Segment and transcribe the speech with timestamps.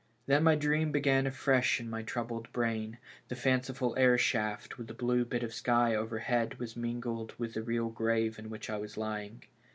[0.25, 2.97] Then my dream began afresh in my troubled brain.
[3.27, 7.61] The fanciful air shaft, with the blue bit of sky overhead, was mingled with the
[7.61, 9.43] real grave in which I was lying.